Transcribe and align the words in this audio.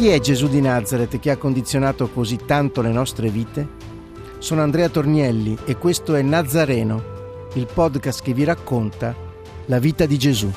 Chi 0.00 0.08
è 0.08 0.18
Gesù 0.18 0.48
di 0.48 0.62
Nazareth 0.62 1.18
che 1.18 1.30
ha 1.30 1.36
condizionato 1.36 2.08
così 2.08 2.38
tanto 2.46 2.80
le 2.80 2.88
nostre 2.88 3.28
vite? 3.28 3.68
Sono 4.38 4.62
Andrea 4.62 4.88
Tornielli 4.88 5.58
e 5.66 5.76
questo 5.76 6.14
è 6.14 6.22
Nazareno, 6.22 7.48
il 7.52 7.66
podcast 7.66 8.22
che 8.22 8.32
vi 8.32 8.44
racconta 8.44 9.14
la 9.66 9.78
vita 9.78 10.06
di 10.06 10.16
Gesù. 10.16 10.50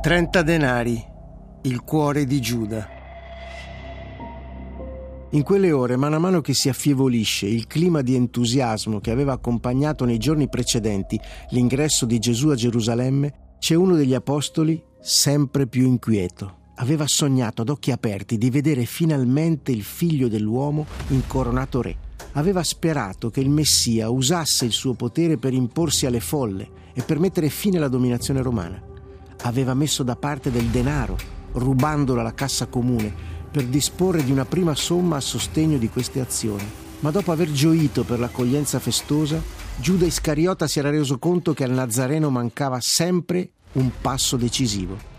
Trenta 0.00 0.40
denari, 0.40 1.04
il 1.64 1.82
cuore 1.82 2.24
di 2.24 2.40
Giuda. 2.40 2.95
In 5.36 5.42
quelle 5.42 5.70
ore, 5.70 5.96
mano 5.96 6.16
a 6.16 6.18
mano 6.18 6.40
che 6.40 6.54
si 6.54 6.70
affievolisce 6.70 7.44
il 7.44 7.66
clima 7.66 8.00
di 8.00 8.14
entusiasmo 8.14 9.00
che 9.00 9.10
aveva 9.10 9.34
accompagnato 9.34 10.06
nei 10.06 10.16
giorni 10.16 10.48
precedenti 10.48 11.20
l'ingresso 11.50 12.06
di 12.06 12.18
Gesù 12.18 12.48
a 12.48 12.54
Gerusalemme, 12.54 13.56
c'è 13.58 13.74
uno 13.74 13.96
degli 13.96 14.14
apostoli 14.14 14.82
sempre 14.98 15.66
più 15.66 15.84
inquieto. 15.84 16.70
Aveva 16.76 17.06
sognato 17.06 17.60
ad 17.60 17.68
occhi 17.68 17.90
aperti 17.90 18.38
di 18.38 18.48
vedere 18.48 18.86
finalmente 18.86 19.72
il 19.72 19.82
figlio 19.82 20.28
dell'uomo 20.28 20.86
incoronato 21.08 21.82
re. 21.82 21.96
Aveva 22.32 22.62
sperato 22.62 23.28
che 23.28 23.40
il 23.40 23.50
Messia 23.50 24.08
usasse 24.08 24.64
il 24.64 24.72
suo 24.72 24.94
potere 24.94 25.36
per 25.36 25.52
imporsi 25.52 26.06
alle 26.06 26.20
folle 26.20 26.66
e 26.94 27.02
per 27.02 27.18
mettere 27.18 27.50
fine 27.50 27.76
alla 27.76 27.88
dominazione 27.88 28.40
romana. 28.40 28.82
Aveva 29.42 29.74
messo 29.74 30.02
da 30.02 30.16
parte 30.16 30.50
del 30.50 30.68
denaro, 30.68 31.18
rubandolo 31.52 32.20
alla 32.20 32.32
cassa 32.32 32.68
comune, 32.68 33.35
per 33.50 33.64
disporre 33.64 34.24
di 34.24 34.30
una 34.30 34.44
prima 34.44 34.74
somma 34.74 35.16
a 35.16 35.20
sostegno 35.20 35.78
di 35.78 35.88
queste 35.88 36.20
azioni. 36.20 36.64
Ma 37.00 37.10
dopo 37.10 37.32
aver 37.32 37.52
gioito 37.52 38.04
per 38.04 38.18
l'accoglienza 38.18 38.78
festosa, 38.78 39.40
Giuda 39.76 40.06
Iscariota 40.06 40.66
si 40.66 40.78
era 40.78 40.90
reso 40.90 41.18
conto 41.18 41.52
che 41.52 41.64
al 41.64 41.70
Nazareno 41.70 42.30
mancava 42.30 42.80
sempre 42.80 43.50
un 43.72 43.90
passo 44.00 44.36
decisivo. 44.36 45.14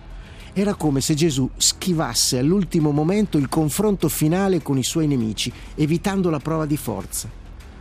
Era 0.54 0.74
come 0.74 1.02
se 1.02 1.14
Gesù 1.14 1.48
schivasse 1.56 2.40
all'ultimo 2.40 2.90
momento 2.92 3.38
il 3.38 3.48
confronto 3.48 4.10
finale 4.10 4.64
con 4.64 4.80
i 4.80 4.84
suoi 4.84 5.06
nemici, 5.06 5.54
evitando 5.76 6.32
la 6.32 6.40
prova 6.40 6.66
di 6.66 6.78
forza. 6.78 7.30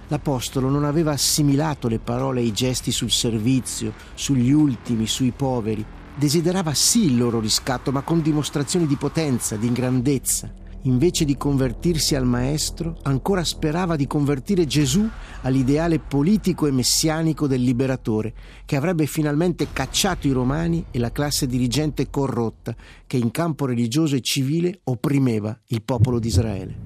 L'Apostolo 0.09 0.69
non 0.69 0.85
aveva 0.85 1.13
assimilato 1.13 1.89
le 1.89 1.99
parole 1.99 2.41
e 2.41 2.45
i 2.45 2.53
gesti 2.53 2.93
sul 2.93 3.11
servizio, 3.11 3.95
sugli 4.15 4.53
ultimi, 4.53 5.07
sui 5.07 5.33
poveri, 5.33 5.85
desiderava 6.17 6.73
sì 6.75 7.05
il 7.05 7.17
loro 7.17 7.41
riscatto, 7.41 7.93
ma 7.93 8.03
con 8.03 8.23
dimostrazioni 8.23 8.87
di 8.87 8.97
potenza, 8.97 9.57
di 9.57 9.71
grandezza. 9.71 10.53
Invece 10.83 11.25
di 11.25 11.37
convertirsi 11.37 12.15
al 12.15 12.27
Maestro, 12.27 12.97
ancora 13.03 13.43
sperava 13.43 13.97
di 13.97 14.07
convertire 14.07 14.67
Gesù 14.67 15.09
all'ideale 15.43 15.99
politico 15.99 16.67
e 16.67 16.71
messianico 16.71 17.49
del 17.49 17.61
liberatore, 17.61 18.33
che 18.65 18.77
avrebbe 18.77 19.07
finalmente 19.07 19.67
cacciato 19.73 20.29
i 20.29 20.31
romani 20.31 20.85
e 20.93 21.01
la 21.01 21.11
classe 21.11 21.49
dirigente 21.49 22.09
corrotta 22.09 22.75
che 23.05 23.17
in 23.17 23.33
campo 23.33 23.67
religioso 23.67 24.15
e 24.15 24.21
civile 24.21 24.79
opprimeva 24.85 25.59
il 25.69 25.83
popolo 25.83 26.21
di 26.21 26.29
Israele. 26.29 26.77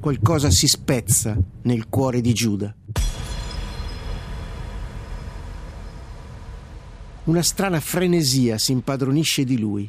Qualcosa 0.00 0.50
si 0.50 0.66
spezza 0.66 1.36
nel 1.62 1.88
cuore 1.88 2.20
di 2.20 2.34
Giuda. 2.34 2.74
Una 7.28 7.42
strana 7.42 7.78
frenesia 7.78 8.56
si 8.56 8.72
impadronisce 8.72 9.44
di 9.44 9.58
lui. 9.58 9.88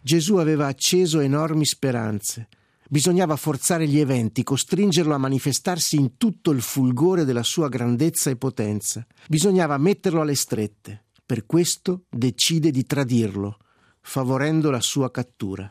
Gesù 0.00 0.36
aveva 0.36 0.68
acceso 0.68 1.20
enormi 1.20 1.66
speranze. 1.66 2.48
Bisognava 2.88 3.36
forzare 3.36 3.86
gli 3.86 3.98
eventi, 3.98 4.42
costringerlo 4.42 5.12
a 5.12 5.18
manifestarsi 5.18 5.96
in 5.96 6.16
tutto 6.16 6.50
il 6.50 6.62
fulgore 6.62 7.26
della 7.26 7.42
sua 7.42 7.68
grandezza 7.68 8.30
e 8.30 8.36
potenza. 8.36 9.06
Bisognava 9.28 9.76
metterlo 9.76 10.22
alle 10.22 10.34
strette. 10.34 11.04
Per 11.26 11.44
questo 11.44 12.04
decide 12.08 12.70
di 12.70 12.86
tradirlo, 12.86 13.58
favorendo 14.00 14.70
la 14.70 14.80
sua 14.80 15.10
cattura. 15.10 15.70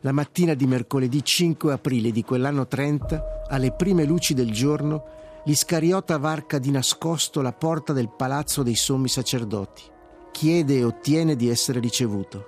La 0.00 0.12
mattina 0.12 0.54
di 0.54 0.66
mercoledì 0.66 1.22
5 1.22 1.72
aprile 1.72 2.10
di 2.10 2.24
quell'anno 2.24 2.66
30, 2.66 3.44
alle 3.46 3.70
prime 3.70 4.04
luci 4.04 4.34
del 4.34 4.50
giorno, 4.50 5.22
l'Iscariota 5.44 6.18
varca 6.18 6.58
di 6.58 6.70
nascosto 6.70 7.40
la 7.42 7.52
porta 7.52 7.92
del 7.92 8.08
palazzo 8.08 8.62
dei 8.62 8.74
sommi 8.74 9.08
sacerdoti. 9.08 9.82
Chiede 10.32 10.76
e 10.76 10.84
ottiene 10.84 11.36
di 11.36 11.48
essere 11.48 11.80
ricevuto. 11.80 12.44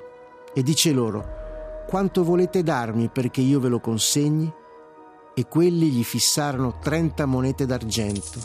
E 0.54 0.62
dice 0.62 0.92
loro, 0.92 1.84
quanto 1.86 2.24
volete 2.24 2.62
darmi 2.62 3.08
perché 3.08 3.40
io 3.40 3.60
ve 3.60 3.68
lo 3.68 3.80
consegni? 3.80 4.52
E 5.34 5.46
quelli 5.46 5.90
gli 5.90 6.04
fissarono 6.04 6.78
30 6.78 7.26
monete 7.26 7.66
d'argento. 7.66 8.40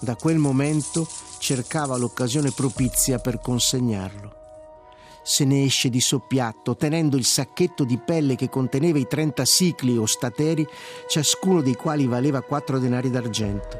Da 0.00 0.16
quel 0.16 0.38
momento 0.38 1.06
cercava 1.38 1.96
l'occasione 1.96 2.50
propizia 2.50 3.18
per 3.18 3.40
consegnarlo 3.40 4.44
se 5.26 5.44
ne 5.44 5.64
esce 5.64 5.88
di 5.88 6.00
soppiatto, 6.00 6.76
tenendo 6.76 7.16
il 7.16 7.24
sacchetto 7.24 7.82
di 7.82 7.98
pelle 7.98 8.36
che 8.36 8.48
conteneva 8.48 8.96
i 8.96 9.08
30 9.08 9.44
sicli 9.44 9.96
o 9.96 10.06
stateri, 10.06 10.64
ciascuno 11.08 11.62
dei 11.62 11.74
quali 11.74 12.06
valeva 12.06 12.42
4 12.42 12.78
denari 12.78 13.10
d'argento. 13.10 13.76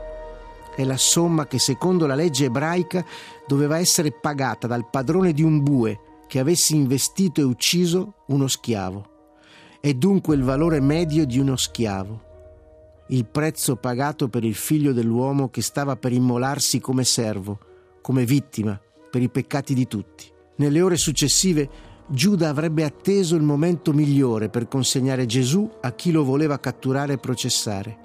È 0.75 0.83
la 0.83 0.97
somma 0.97 1.47
che 1.47 1.61
secondo 1.61 2.05
la 2.07 2.17
legge 2.17 2.47
ebraica 2.47 3.05
doveva 3.47 3.79
essere 3.79 4.11
pagata 4.11 4.67
dal 4.67 4.91
padrone 4.91 5.33
di 5.33 5.43
un 5.43 5.63
bue 5.63 6.01
che 6.27 6.41
avesse 6.41 6.75
investito 6.75 7.41
e 7.41 7.45
ucciso 7.45 8.15
uno 8.27 8.49
schiavo. 8.49 9.11
È 9.81 9.95
dunque 9.95 10.35
il 10.35 10.43
valore 10.43 10.81
medio 10.81 11.25
di 11.25 11.39
uno 11.39 11.55
schiavo. 11.55 12.25
Il 13.11 13.25
prezzo 13.25 13.77
pagato 13.77 14.27
per 14.27 14.43
il 14.43 14.57
figlio 14.57 14.93
dell'uomo 14.93 15.49
che 15.49 15.63
stava 15.63 15.95
per 15.95 16.13
immolarsi 16.13 16.81
come 16.81 17.05
servo, 17.05 17.61
come 18.03 18.25
vittima 18.25 18.77
per 19.09 19.23
i 19.23 19.29
peccati 19.29 19.75
di 19.75 19.87
tutti. 19.87 20.35
Nelle 20.57 20.81
ore 20.81 20.97
successive 20.97 21.69
Giuda 22.09 22.49
avrebbe 22.49 22.85
atteso 22.85 23.35
il 23.35 23.43
momento 23.43 23.93
migliore 23.93 24.49
per 24.49 24.69
consegnare 24.69 25.27
Gesù 25.27 25.69
a 25.81 25.93
chi 25.93 26.13
lo 26.13 26.23
voleva 26.23 26.61
catturare 26.61 27.15
e 27.15 27.19
processare. 27.19 28.05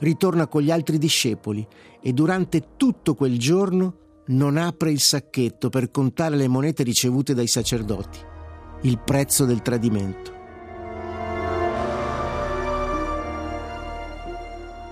Ritorna 0.00 0.46
con 0.46 0.62
gli 0.62 0.70
altri 0.70 0.98
discepoli 0.98 1.66
e 2.00 2.12
durante 2.12 2.76
tutto 2.76 3.14
quel 3.14 3.38
giorno 3.38 3.94
non 4.26 4.58
apre 4.58 4.90
il 4.90 5.00
sacchetto 5.00 5.70
per 5.70 5.90
contare 5.90 6.36
le 6.36 6.46
monete 6.46 6.82
ricevute 6.82 7.32
dai 7.32 7.46
sacerdoti, 7.46 8.18
il 8.82 8.98
prezzo 8.98 9.46
del 9.46 9.62
tradimento. 9.62 10.36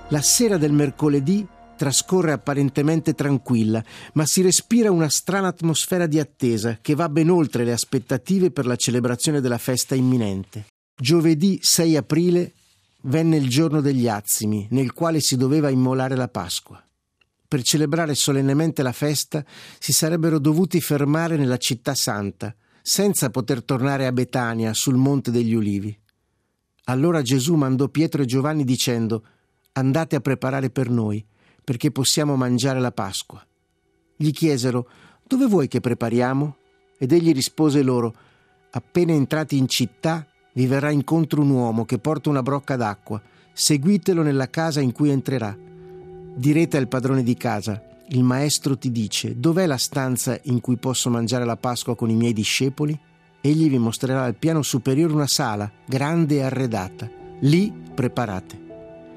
La 0.08 0.22
sera 0.22 0.56
del 0.56 0.72
mercoledì 0.72 1.46
trascorre 1.76 2.32
apparentemente 2.32 3.14
tranquilla, 3.14 3.84
ma 4.14 4.26
si 4.26 4.42
respira 4.42 4.90
una 4.90 5.08
strana 5.08 5.48
atmosfera 5.48 6.06
di 6.06 6.18
attesa 6.18 6.78
che 6.80 6.94
va 6.94 7.08
ben 7.08 7.30
oltre 7.30 7.64
le 7.64 7.72
aspettative 7.72 8.50
per 8.50 8.66
la 8.66 8.76
celebrazione 8.76 9.40
della 9.40 9.58
festa 9.58 9.94
imminente. 9.94 10.66
Giovedì 10.98 11.58
6 11.60 11.96
aprile 11.96 12.52
venne 13.02 13.36
il 13.36 13.48
giorno 13.48 13.80
degli 13.80 14.08
azimi, 14.08 14.66
nel 14.70 14.92
quale 14.92 15.20
si 15.20 15.36
doveva 15.36 15.68
immolare 15.68 16.16
la 16.16 16.28
Pasqua. 16.28 16.82
Per 17.48 17.62
celebrare 17.62 18.14
solennemente 18.14 18.82
la 18.82 18.92
festa 18.92 19.44
si 19.78 19.92
sarebbero 19.92 20.40
dovuti 20.40 20.80
fermare 20.80 21.36
nella 21.36 21.58
città 21.58 21.94
santa, 21.94 22.54
senza 22.82 23.30
poter 23.30 23.62
tornare 23.62 24.06
a 24.06 24.12
Betania 24.12 24.72
sul 24.74 24.96
Monte 24.96 25.30
degli 25.30 25.54
Ulivi. 25.54 25.96
Allora 26.84 27.22
Gesù 27.22 27.54
mandò 27.54 27.88
Pietro 27.88 28.22
e 28.22 28.26
Giovanni 28.26 28.64
dicendo 28.64 29.24
Andate 29.72 30.16
a 30.16 30.20
preparare 30.20 30.70
per 30.70 30.88
noi 30.88 31.24
perché 31.66 31.90
possiamo 31.90 32.36
mangiare 32.36 32.78
la 32.78 32.92
Pasqua. 32.92 33.44
Gli 34.14 34.30
chiesero 34.30 34.88
Dove 35.26 35.46
vuoi 35.46 35.66
che 35.66 35.80
prepariamo? 35.80 36.56
Ed 36.96 37.10
egli 37.10 37.32
rispose 37.32 37.82
loro 37.82 38.14
Appena 38.70 39.12
entrati 39.12 39.56
in 39.56 39.66
città 39.66 40.24
vi 40.52 40.66
verrà 40.66 40.90
incontro 40.90 41.42
un 41.42 41.50
uomo 41.50 41.84
che 41.84 41.98
porta 41.98 42.30
una 42.30 42.42
brocca 42.42 42.76
d'acqua. 42.76 43.20
Seguitelo 43.52 44.22
nella 44.22 44.48
casa 44.48 44.80
in 44.80 44.92
cui 44.92 45.10
entrerà. 45.10 45.56
Direte 46.36 46.76
al 46.76 46.86
padrone 46.86 47.24
di 47.24 47.34
casa 47.34 47.82
il 48.10 48.22
maestro 48.22 48.78
ti 48.78 48.92
dice 48.92 49.34
dov'è 49.36 49.66
la 49.66 49.76
stanza 49.76 50.38
in 50.44 50.60
cui 50.60 50.76
posso 50.76 51.10
mangiare 51.10 51.44
la 51.44 51.56
Pasqua 51.56 51.96
con 51.96 52.08
i 52.08 52.14
miei 52.14 52.32
discepoli? 52.32 52.96
Egli 53.40 53.68
vi 53.68 53.78
mostrerà 53.78 54.22
al 54.22 54.36
piano 54.36 54.62
superiore 54.62 55.12
una 55.12 55.26
sala, 55.26 55.68
grande 55.84 56.36
e 56.36 56.42
arredata. 56.42 57.10
Lì 57.40 57.72
preparate. 57.92 58.65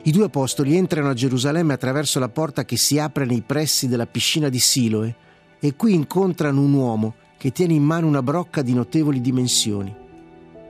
I 0.09 0.11
due 0.11 0.25
apostoli 0.25 0.75
entrano 0.75 1.09
a 1.09 1.13
Gerusalemme 1.13 1.73
attraverso 1.73 2.17
la 2.17 2.29
porta 2.29 2.65
che 2.65 2.77
si 2.77 2.97
apre 2.97 3.25
nei 3.25 3.43
pressi 3.45 3.87
della 3.87 4.07
piscina 4.07 4.49
di 4.49 4.57
Siloe 4.57 5.15
e 5.59 5.75
qui 5.75 5.93
incontrano 5.93 6.61
un 6.61 6.73
uomo 6.73 7.13
che 7.37 7.51
tiene 7.51 7.73
in 7.73 7.83
mano 7.83 8.07
una 8.07 8.23
brocca 8.23 8.63
di 8.63 8.73
notevoli 8.73 9.21
dimensioni. 9.21 9.95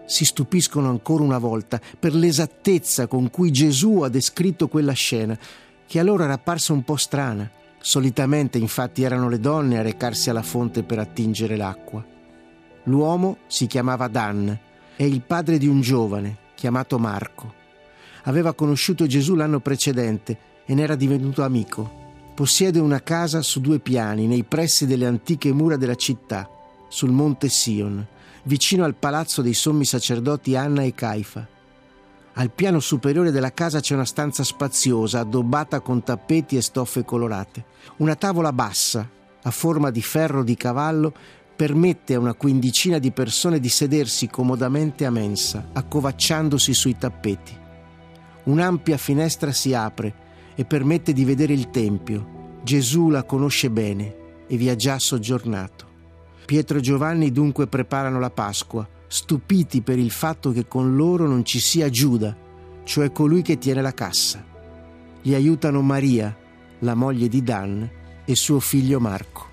Si 0.05 0.25
stupiscono 0.25 0.89
ancora 0.89 1.23
una 1.23 1.37
volta 1.37 1.79
per 1.97 2.13
l'esattezza 2.15 3.07
con 3.07 3.29
cui 3.29 3.49
Gesù 3.51 4.01
ha 4.01 4.09
descritto 4.09 4.67
quella 4.67 4.91
scena, 4.91 5.39
che 5.87 5.99
a 5.99 6.03
loro 6.03 6.25
era 6.25 6.33
apparsa 6.33 6.73
un 6.73 6.83
po' 6.83 6.97
strana. 6.97 7.49
Solitamente 7.79 8.57
infatti 8.57 9.03
erano 9.03 9.29
le 9.29 9.39
donne 9.39 9.77
a 9.77 9.83
recarsi 9.83 10.29
alla 10.29 10.43
fonte 10.43 10.83
per 10.83 10.99
attingere 10.99 11.55
l'acqua. 11.55 12.05
L'uomo 12.83 13.37
si 13.47 13.67
chiamava 13.67 14.09
Dan, 14.09 14.59
è 14.97 15.03
il 15.03 15.21
padre 15.21 15.57
di 15.57 15.67
un 15.67 15.79
giovane 15.79 16.35
chiamato 16.55 16.99
Marco. 16.99 17.58
Aveva 18.23 18.53
conosciuto 18.53 19.07
Gesù 19.07 19.35
l'anno 19.35 19.59
precedente 19.59 20.37
e 20.65 20.73
ne 20.73 20.81
era 20.81 20.95
divenuto 20.95 21.43
amico. 21.43 21.97
Possiede 22.35 22.79
una 22.79 23.01
casa 23.01 23.41
su 23.41 23.59
due 23.59 23.79
piani 23.79 24.27
nei 24.27 24.43
pressi 24.43 24.85
delle 24.85 25.05
antiche 25.05 25.51
mura 25.51 25.75
della 25.77 25.95
città, 25.95 26.49
sul 26.87 27.11
monte 27.11 27.49
Sion, 27.49 28.05
vicino 28.43 28.83
al 28.83 28.95
palazzo 28.95 29.41
dei 29.41 29.53
sommi 29.53 29.85
sacerdoti 29.85 30.55
Anna 30.55 30.83
e 30.83 30.93
Caifa. 30.93 31.47
Al 32.33 32.51
piano 32.51 32.79
superiore 32.79 33.31
della 33.31 33.51
casa 33.51 33.79
c'è 33.79 33.93
una 33.93 34.05
stanza 34.05 34.43
spaziosa, 34.43 35.19
addobbata 35.19 35.81
con 35.81 36.03
tappeti 36.03 36.55
e 36.55 36.61
stoffe 36.61 37.03
colorate. 37.03 37.65
Una 37.97 38.15
tavola 38.15 38.53
bassa, 38.53 39.07
a 39.41 39.51
forma 39.51 39.89
di 39.89 40.01
ferro 40.01 40.43
di 40.43 40.55
cavallo, 40.55 41.13
permette 41.55 42.13
a 42.13 42.19
una 42.19 42.35
quindicina 42.35 42.99
di 42.99 43.11
persone 43.11 43.59
di 43.59 43.67
sedersi 43.67 44.29
comodamente 44.29 45.05
a 45.05 45.11
mensa, 45.11 45.69
accovacciandosi 45.73 46.73
sui 46.73 46.97
tappeti. 46.97 47.67
Un'ampia 48.49 48.97
finestra 48.97 49.51
si 49.51 49.75
apre 49.75 50.11
e 50.55 50.65
permette 50.65 51.13
di 51.13 51.23
vedere 51.23 51.53
il 51.53 51.69
Tempio. 51.69 52.57
Gesù 52.63 53.09
la 53.09 53.23
conosce 53.23 53.69
bene 53.69 54.15
e 54.47 54.57
vi 54.57 54.69
ha 54.69 54.75
già 54.75 54.97
soggiornato. 54.97 55.85
Pietro 56.47 56.79
e 56.79 56.81
Giovanni 56.81 57.31
dunque 57.31 57.67
preparano 57.67 58.19
la 58.19 58.31
Pasqua, 58.31 58.89
stupiti 59.05 59.81
per 59.81 59.99
il 59.99 60.09
fatto 60.09 60.51
che 60.51 60.67
con 60.67 60.95
loro 60.95 61.27
non 61.27 61.45
ci 61.45 61.59
sia 61.59 61.91
Giuda, 61.91 62.35
cioè 62.83 63.11
colui 63.11 63.43
che 63.43 63.59
tiene 63.59 63.83
la 63.83 63.93
cassa. 63.93 64.43
Gli 65.21 65.35
aiutano 65.35 65.83
Maria, 65.83 66.35
la 66.79 66.95
moglie 66.95 67.27
di 67.27 67.43
Dan, 67.43 67.87
e 68.25 68.35
suo 68.35 68.59
figlio 68.59 68.99
Marco. 68.99 69.45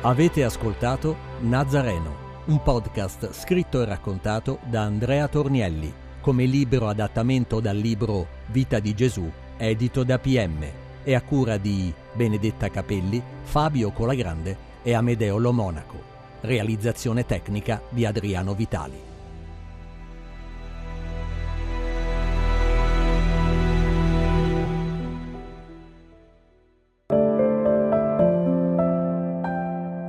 Avete 0.00 0.42
ascoltato 0.42 1.16
Nazareno, 1.40 2.23
un 2.46 2.62
podcast 2.62 3.32
scritto 3.32 3.80
e 3.80 3.86
raccontato 3.86 4.58
da 4.64 4.82
Andrea 4.82 5.28
Tornielli, 5.28 5.90
come 6.20 6.44
libro 6.44 6.88
adattamento 6.88 7.58
dal 7.58 7.76
libro 7.76 8.26
Vita 8.48 8.80
di 8.80 8.92
Gesù, 8.92 9.30
edito 9.56 10.04
da 10.04 10.18
PM, 10.18 10.62
e 11.02 11.14
a 11.14 11.22
cura 11.22 11.56
di 11.56 11.92
Benedetta 12.12 12.68
Capelli, 12.68 13.22
Fabio 13.42 13.92
Colagrande 13.92 14.56
e 14.82 14.92
Amedeo 14.92 15.38
Lo 15.38 15.52
Monaco. 15.52 16.12
Realizzazione 16.40 17.24
tecnica 17.24 17.80
di 17.88 18.04
Adriano 18.04 18.54
Vitali. 18.54 19.13